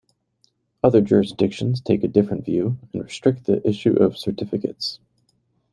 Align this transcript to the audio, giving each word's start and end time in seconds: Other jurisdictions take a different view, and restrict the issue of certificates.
Other 0.83 0.99
jurisdictions 0.99 1.79
take 1.79 2.03
a 2.03 2.07
different 2.07 2.43
view, 2.43 2.79
and 2.91 3.03
restrict 3.03 3.45
the 3.45 3.61
issue 3.69 3.93
of 3.97 4.17
certificates. 4.17 4.99